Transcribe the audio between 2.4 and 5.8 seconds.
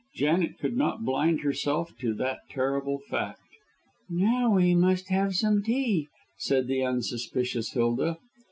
terrible fact. "Now we must have some